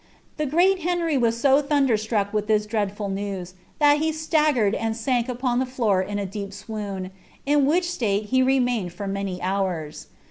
[0.37, 4.73] The ^real Henry was so lliumlera truck with lliis Jwtd ful news, ihul he sia|;gered
[4.75, 7.11] and »ank upon the floor iii a deep swn»n,
[7.45, 10.07] in which Elate he remained fur many hours.